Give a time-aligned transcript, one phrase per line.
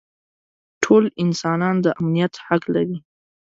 [0.83, 2.97] ټول انسانان د امنیت حق لري.